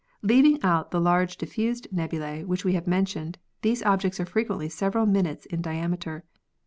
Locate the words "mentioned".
2.87-3.37